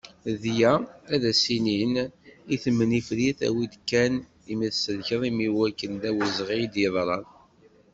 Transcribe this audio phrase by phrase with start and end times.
[0.41, 0.73] Dγa,
[1.13, 1.93] ad as-inin
[2.53, 4.13] i temnifrit awi-d kan
[4.51, 7.25] imi tselkeḍ am wakken d awezγi i d-yeḍran.